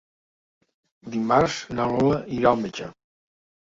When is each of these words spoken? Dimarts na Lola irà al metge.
Dimarts 1.17 1.61
na 1.79 1.89
Lola 1.95 2.21
irà 2.41 2.53
al 2.57 2.63
metge. 2.67 2.95